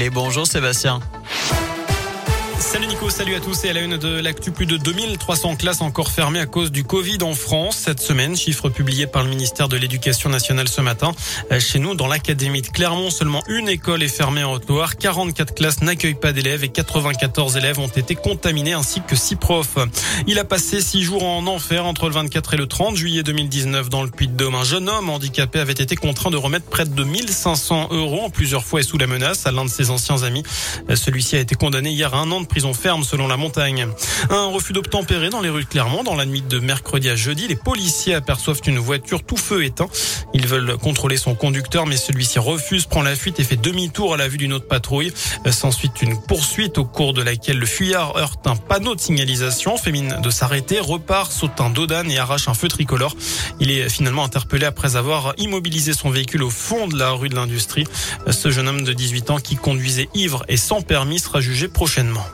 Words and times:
Et 0.00 0.10
bonjour 0.10 0.46
Sébastien. 0.46 1.00
Salut 2.60 2.88
Nico, 2.88 3.08
salut 3.08 3.34
à 3.36 3.40
tous 3.40 3.64
et 3.64 3.70
à 3.70 3.72
la 3.72 3.80
une 3.80 3.96
de 3.96 4.20
l'actu, 4.20 4.50
plus 4.50 4.66
de 4.66 4.76
2300 4.76 5.56
classes 5.56 5.80
encore 5.80 6.10
fermées 6.10 6.40
à 6.40 6.46
cause 6.46 6.72
du 6.72 6.82
Covid 6.82 7.18
en 7.22 7.32
France 7.32 7.76
cette 7.76 8.00
semaine, 8.00 8.36
chiffre 8.36 8.68
publié 8.68 9.06
par 9.06 9.22
le 9.22 9.30
ministère 9.30 9.68
de 9.68 9.76
l'Éducation 9.76 10.28
nationale 10.28 10.68
ce 10.68 10.80
matin. 10.80 11.12
Chez 11.60 11.78
nous, 11.78 11.94
dans 11.94 12.08
l'académie 12.08 12.60
de 12.60 12.66
Clermont, 12.66 13.10
seulement 13.10 13.44
une 13.48 13.68
école 13.68 14.02
est 14.02 14.08
fermée 14.08 14.42
en 14.42 14.52
Haute-Loire, 14.52 14.96
44 14.96 15.54
classes 15.54 15.82
n'accueillent 15.82 16.14
pas 16.14 16.32
d'élèves 16.32 16.64
et 16.64 16.68
94 16.68 17.56
élèves 17.56 17.78
ont 17.78 17.86
été 17.88 18.16
contaminés 18.16 18.72
ainsi 18.72 19.02
que 19.06 19.14
6 19.14 19.36
profs. 19.36 19.78
Il 20.26 20.38
a 20.38 20.44
passé 20.44 20.80
6 20.80 21.02
jours 21.02 21.24
en 21.24 21.46
enfer 21.46 21.86
entre 21.86 22.06
le 22.06 22.14
24 22.14 22.54
et 22.54 22.56
le 22.56 22.66
30 22.66 22.96
juillet 22.96 23.22
2019 23.22 23.88
dans 23.88 24.02
le 24.02 24.10
Puy-de-Dôme. 24.10 24.56
Un 24.56 24.64
jeune 24.64 24.88
homme 24.88 25.08
handicapé 25.10 25.60
avait 25.60 25.72
été 25.72 25.94
contraint 25.94 26.30
de 26.30 26.36
remettre 26.36 26.66
près 26.66 26.84
de 26.84 27.04
1500 27.04 27.88
euros 27.92 28.22
en 28.24 28.30
plusieurs 28.30 28.64
fois 28.64 28.80
et 28.80 28.82
sous 28.82 28.98
la 28.98 29.06
menace 29.06 29.46
à 29.46 29.52
l'un 29.52 29.64
de 29.64 29.70
ses 29.70 29.90
anciens 29.90 30.24
amis. 30.24 30.42
Celui-ci 30.92 31.36
a 31.36 31.40
été 31.40 31.54
condamné 31.54 31.90
hier 31.90 32.12
à 32.14 32.18
un 32.18 32.30
an 32.32 32.40
de 32.40 32.47
prison 32.48 32.74
ferme 32.74 33.04
selon 33.04 33.28
la 33.28 33.36
montagne. 33.36 33.86
Un 34.30 34.46
refus 34.46 34.72
d'obtempérer 34.72 35.30
dans 35.30 35.40
les 35.40 35.50
rues 35.50 35.64
de 35.64 35.68
Clermont 35.68 36.02
dans 36.02 36.16
la 36.16 36.26
nuit 36.26 36.42
de 36.42 36.58
mercredi 36.58 37.08
à 37.08 37.16
jeudi. 37.16 37.46
Les 37.46 37.56
policiers 37.56 38.14
aperçoivent 38.14 38.60
une 38.66 38.78
voiture 38.78 39.22
tout 39.22 39.36
feu 39.36 39.64
éteint. 39.64 39.88
Ils 40.34 40.46
veulent 40.46 40.76
contrôler 40.76 41.16
son 41.16 41.34
conducteur 41.34 41.86
mais 41.86 41.96
celui-ci 41.96 42.38
refuse, 42.38 42.86
prend 42.86 43.02
la 43.02 43.14
fuite 43.14 43.38
et 43.38 43.44
fait 43.44 43.56
demi-tour 43.56 44.14
à 44.14 44.16
la 44.16 44.28
vue 44.28 44.38
d'une 44.38 44.52
autre 44.52 44.66
patrouille. 44.66 45.12
S'ensuit 45.50 45.90
une 46.02 46.20
poursuite 46.20 46.78
au 46.78 46.84
cours 46.84 47.12
de 47.12 47.22
laquelle 47.22 47.58
le 47.58 47.66
fuyard 47.66 48.16
heurte 48.16 48.46
un 48.46 48.56
panneau 48.56 48.94
de 48.94 49.00
signalisation, 49.00 49.76
fait 49.76 49.92
mine 49.92 50.16
de 50.22 50.30
s'arrêter, 50.30 50.80
repart, 50.80 51.30
saute 51.30 51.60
un 51.60 51.70
dodane 51.70 52.10
et 52.10 52.18
arrache 52.18 52.48
un 52.48 52.54
feu 52.54 52.68
tricolore. 52.68 53.14
Il 53.60 53.70
est 53.70 53.88
finalement 53.88 54.24
interpellé 54.24 54.66
après 54.66 54.96
avoir 54.96 55.34
immobilisé 55.38 55.92
son 55.92 56.10
véhicule 56.10 56.42
au 56.42 56.50
fond 56.50 56.88
de 56.88 56.98
la 56.98 57.10
rue 57.10 57.28
de 57.28 57.34
l'industrie. 57.34 57.86
Ce 58.30 58.50
jeune 58.50 58.68
homme 58.68 58.82
de 58.82 58.92
18 58.92 59.30
ans 59.30 59.38
qui 59.38 59.56
conduisait 59.56 60.08
ivre 60.14 60.44
et 60.48 60.56
sans 60.56 60.82
permis 60.82 61.18
sera 61.18 61.40
jugé 61.40 61.68
prochainement. 61.68 62.24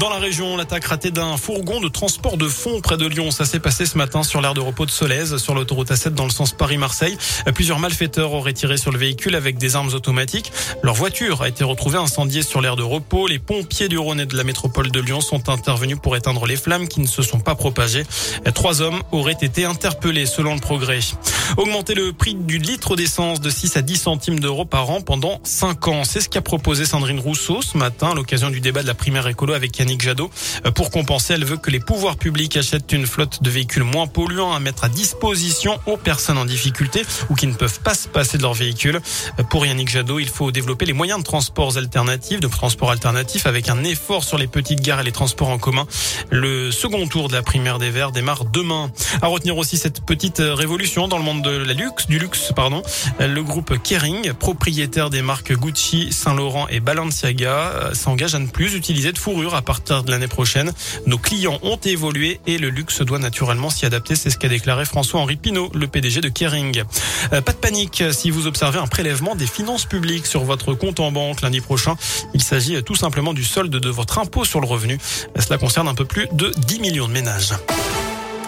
Dans 0.00 0.08
la 0.08 0.16
région, 0.16 0.56
l'attaque 0.56 0.86
ratée 0.86 1.10
d'un 1.10 1.36
fourgon 1.36 1.78
de 1.78 1.88
transport 1.88 2.38
de 2.38 2.48
fonds 2.48 2.80
près 2.80 2.96
de 2.96 3.04
Lyon. 3.04 3.30
Ça 3.30 3.44
s'est 3.44 3.60
passé 3.60 3.84
ce 3.84 3.98
matin 3.98 4.22
sur 4.22 4.40
l'aire 4.40 4.54
de 4.54 4.60
repos 4.60 4.86
de 4.86 4.90
Solèze, 4.90 5.36
sur 5.36 5.54
l'autoroute 5.54 5.90
A7 5.90 6.14
dans 6.14 6.24
le 6.24 6.30
sens 6.30 6.52
Paris-Marseille. 6.52 7.18
Plusieurs 7.54 7.78
malfaiteurs 7.78 8.32
auraient 8.32 8.54
tiré 8.54 8.78
sur 8.78 8.92
le 8.92 8.98
véhicule 8.98 9.34
avec 9.34 9.58
des 9.58 9.76
armes 9.76 9.92
automatiques. 9.92 10.52
Leur 10.82 10.94
voiture 10.94 11.42
a 11.42 11.48
été 11.48 11.64
retrouvée 11.64 11.98
incendiée 11.98 12.40
sur 12.40 12.62
l'aire 12.62 12.76
de 12.76 12.82
repos. 12.82 13.26
Les 13.26 13.38
pompiers 13.38 13.88
du 13.88 13.98
Rhône 13.98 14.20
et 14.20 14.24
de 14.24 14.38
la 14.38 14.42
métropole 14.42 14.90
de 14.90 15.00
Lyon 15.00 15.20
sont 15.20 15.50
intervenus 15.50 15.98
pour 16.02 16.16
éteindre 16.16 16.46
les 16.46 16.56
flammes 16.56 16.88
qui 16.88 17.00
ne 17.00 17.06
se 17.06 17.20
sont 17.20 17.40
pas 17.40 17.54
propagées. 17.54 18.04
Trois 18.54 18.80
hommes 18.80 19.02
auraient 19.12 19.36
été 19.38 19.66
interpellés 19.66 20.24
selon 20.24 20.54
le 20.54 20.60
progrès. 20.60 21.00
Augmenter 21.58 21.94
le 21.94 22.14
prix 22.14 22.34
du 22.34 22.56
litre 22.56 22.96
d'essence 22.96 23.42
de 23.42 23.50
6 23.50 23.76
à 23.76 23.82
10 23.82 23.96
centimes 23.96 24.40
d'euros 24.40 24.64
par 24.64 24.88
an 24.88 25.02
pendant 25.02 25.40
5 25.44 25.88
ans. 25.88 26.04
C'est 26.04 26.22
ce 26.22 26.30
qu'a 26.30 26.40
proposé 26.40 26.86
Sandrine 26.86 27.20
Rousseau 27.20 27.60
ce 27.60 27.76
matin 27.76 28.12
à 28.12 28.14
l'occasion 28.14 28.48
du 28.48 28.60
débat 28.60 28.80
de 28.80 28.86
la 28.86 28.94
primaire 28.94 29.26
écolo 29.26 29.52
avec 29.52 29.78
Yannick 29.78 29.89
Jadot. 29.98 30.30
Pour 30.74 30.90
compenser, 30.90 31.34
elle 31.34 31.44
veut 31.44 31.56
que 31.56 31.70
les 31.70 31.80
pouvoirs 31.80 32.16
publics 32.16 32.56
achètent 32.56 32.92
une 32.92 33.06
flotte 33.06 33.42
de 33.42 33.50
véhicules 33.50 33.82
moins 33.82 34.06
polluants 34.06 34.52
à 34.52 34.60
mettre 34.60 34.84
à 34.84 34.88
disposition 34.88 35.78
aux 35.86 35.96
personnes 35.96 36.38
en 36.38 36.44
difficulté 36.44 37.02
ou 37.28 37.34
qui 37.34 37.46
ne 37.46 37.54
peuvent 37.54 37.80
pas 37.80 37.94
se 37.94 38.08
passer 38.08 38.38
de 38.38 38.42
leur 38.42 38.54
véhicule. 38.54 39.00
Pour 39.48 39.66
Yannick 39.66 39.88
Jadot, 39.88 40.18
il 40.18 40.28
faut 40.28 40.52
développer 40.52 40.84
les 40.84 40.92
moyens 40.92 41.20
de 41.20 41.24
transports 41.24 41.76
alternatifs, 41.76 42.40
de 42.40 42.48
transports 42.48 42.90
alternatifs 42.90 43.46
avec 43.46 43.68
un 43.68 43.82
effort 43.84 44.24
sur 44.24 44.38
les 44.38 44.46
petites 44.46 44.80
gares 44.80 45.00
et 45.00 45.04
les 45.04 45.12
transports 45.12 45.48
en 45.48 45.58
commun. 45.58 45.86
Le 46.30 46.70
second 46.70 47.06
tour 47.06 47.28
de 47.28 47.34
la 47.34 47.42
primaire 47.42 47.78
des 47.78 47.90
Verts 47.90 48.12
démarre 48.12 48.44
demain. 48.44 48.90
À 49.22 49.26
retenir 49.26 49.56
aussi 49.56 49.76
cette 49.76 50.04
petite 50.04 50.38
révolution 50.40 51.08
dans 51.08 51.18
le 51.18 51.24
monde 51.24 51.42
de 51.42 51.50
la 51.50 51.72
luxe, 51.72 52.06
du 52.06 52.18
luxe, 52.18 52.52
pardon. 52.54 52.82
Le 53.18 53.42
groupe 53.42 53.82
Kering, 53.82 54.32
propriétaire 54.34 55.10
des 55.10 55.22
marques 55.22 55.52
Gucci, 55.52 56.12
Saint 56.12 56.34
Laurent 56.34 56.68
et 56.68 56.80
Balenciaga, 56.80 57.90
s'engage 57.94 58.34
à 58.34 58.38
ne 58.38 58.46
plus 58.46 58.74
utiliser 58.74 59.12
de 59.12 59.18
fourrure 59.18 59.54
à 59.54 59.62
partir 59.62 59.79
de 59.88 60.10
l'année 60.10 60.28
prochaine. 60.28 60.72
Nos 61.06 61.18
clients 61.18 61.58
ont 61.62 61.76
évolué 61.76 62.40
et 62.46 62.58
le 62.58 62.68
luxe 62.68 63.02
doit 63.02 63.18
naturellement 63.18 63.70
s'y 63.70 63.86
adapter. 63.86 64.14
C'est 64.14 64.30
ce 64.30 64.36
qu'a 64.36 64.48
déclaré 64.48 64.84
François-Henri 64.84 65.36
Pinault, 65.36 65.70
le 65.74 65.86
PDG 65.86 66.20
de 66.20 66.28
Kering. 66.28 66.82
pas 67.30 67.40
de 67.40 67.58
panique 67.58 68.04
si 68.12 68.30
vous 68.30 68.46
observez 68.46 68.78
un 68.78 68.86
prélèvement 68.86 69.34
des 69.34 69.46
finances 69.46 69.86
publiques 69.86 70.26
sur 70.26 70.44
votre 70.44 70.74
compte 70.74 71.00
en 71.00 71.12
banque 71.12 71.40
lundi 71.40 71.60
prochain. 71.60 71.96
Il 72.34 72.42
s'agit 72.42 72.82
tout 72.82 72.94
simplement 72.94 73.32
du 73.32 73.44
solde 73.44 73.74
de 73.74 73.90
votre 73.90 74.18
impôt 74.18 74.44
sur 74.44 74.60
le 74.60 74.66
revenu. 74.66 74.98
Cela 75.38 75.58
concerne 75.58 75.88
un 75.88 75.94
peu 75.94 76.04
plus 76.04 76.28
de 76.32 76.52
10 76.66 76.80
millions 76.80 77.08
de 77.08 77.12
ménages. 77.12 77.54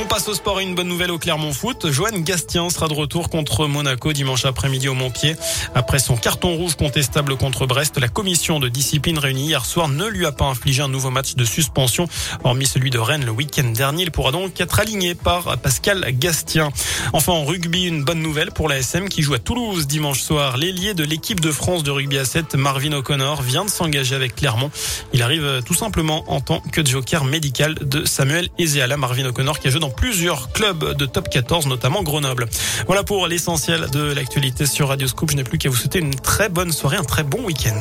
On 0.00 0.06
passe 0.06 0.28
au 0.28 0.34
sport 0.34 0.60
et 0.60 0.62
une 0.62 0.76
bonne 0.76 0.86
nouvelle 0.86 1.10
au 1.10 1.18
Clermont 1.18 1.52
Foot. 1.52 1.90
Joanne 1.90 2.22
Gastien 2.22 2.70
sera 2.70 2.86
de 2.86 2.94
retour 2.94 3.28
contre 3.30 3.66
Monaco 3.66 4.12
dimanche 4.12 4.44
après-midi 4.44 4.86
au 4.86 4.94
Montpied. 4.94 5.34
Après 5.74 5.98
son 5.98 6.16
carton 6.16 6.54
rouge 6.54 6.76
contestable 6.76 7.36
contre 7.36 7.66
Brest, 7.66 7.98
la 7.98 8.06
commission 8.06 8.60
de 8.60 8.68
discipline 8.68 9.18
réunie 9.18 9.46
hier 9.46 9.66
soir 9.66 9.88
ne 9.88 10.06
lui 10.06 10.24
a 10.24 10.30
pas 10.30 10.44
infligé 10.44 10.82
un 10.82 10.88
nouveau 10.88 11.10
match 11.10 11.34
de 11.34 11.44
suspension, 11.44 12.06
hormis 12.44 12.66
celui 12.66 12.90
de 12.90 12.98
Rennes 13.00 13.24
le 13.24 13.32
week-end 13.32 13.64
dernier. 13.64 14.04
Il 14.04 14.12
pourra 14.12 14.30
donc 14.30 14.60
être 14.60 14.78
aligné 14.78 15.16
par 15.16 15.58
Pascal 15.58 16.06
Gastien. 16.12 16.70
Enfin, 17.12 17.32
en 17.32 17.44
rugby, 17.44 17.86
une 17.86 18.04
bonne 18.04 18.22
nouvelle 18.22 18.52
pour 18.52 18.68
la 18.68 18.78
SM 18.78 19.08
qui 19.08 19.22
joue 19.22 19.34
à 19.34 19.40
Toulouse 19.40 19.88
dimanche 19.88 20.20
soir. 20.20 20.58
L'ailier 20.58 20.94
de 20.94 21.02
l'équipe 21.02 21.40
de 21.40 21.50
France 21.50 21.82
de 21.82 21.90
rugby 21.90 22.18
à 22.18 22.24
7, 22.24 22.54
Marvin 22.54 22.92
O'Connor, 22.92 23.42
vient 23.42 23.64
de 23.64 23.70
s'engager 23.70 24.14
avec 24.14 24.36
Clermont. 24.36 24.70
Il 25.12 25.22
arrive 25.22 25.60
tout 25.66 25.74
simplement 25.74 26.24
en 26.28 26.40
tant 26.40 26.60
que 26.60 26.86
joker 26.86 27.24
médical 27.24 27.74
de 27.74 28.04
Samuel 28.04 28.48
Ezeala. 28.60 28.96
Marvin 28.96 29.26
O'Connor 29.26 29.58
qui 29.58 29.66
a 29.66 29.70
joué 29.72 29.80
plusieurs 29.90 30.52
clubs 30.52 30.96
de 30.96 31.06
top 31.06 31.28
14, 31.28 31.66
notamment 31.66 32.02
Grenoble. 32.02 32.46
Voilà 32.86 33.02
pour 33.02 33.26
l'essentiel 33.26 33.88
de 33.90 34.12
l'actualité 34.12 34.66
sur 34.66 34.88
Radio 34.88 35.06
Scoop. 35.08 35.30
Je 35.30 35.36
n'ai 35.36 35.44
plus 35.44 35.58
qu'à 35.58 35.68
vous 35.68 35.76
souhaiter 35.76 35.98
une 35.98 36.14
très 36.14 36.48
bonne 36.48 36.72
soirée, 36.72 36.96
un 36.96 37.04
très 37.04 37.22
bon 37.22 37.44
week-end. 37.44 37.78